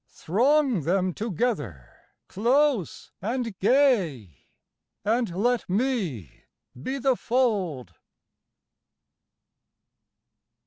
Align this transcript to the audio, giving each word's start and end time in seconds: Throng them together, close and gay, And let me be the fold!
Throng 0.09 0.81
them 0.81 1.13
together, 1.13 1.87
close 2.27 3.11
and 3.21 3.55
gay, 3.59 4.47
And 5.05 5.35
let 5.35 5.69
me 5.69 6.45
be 6.81 6.97
the 6.97 7.15
fold! 7.15 7.93